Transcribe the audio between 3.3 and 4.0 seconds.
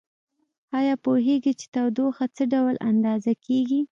کیږي؟